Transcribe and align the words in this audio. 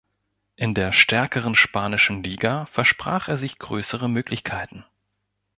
In 0.55 0.73
der 0.73 0.93
stärkeren 0.93 1.53
Spanischen 1.53 2.23
Liga 2.23 2.65
versprach 2.65 3.27
er 3.27 3.37
sich 3.37 3.59
größere 3.59 4.09
Möglichkeiten. 4.09 4.83